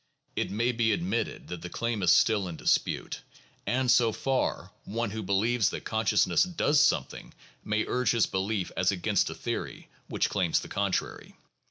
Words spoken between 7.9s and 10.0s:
his belief as against a theory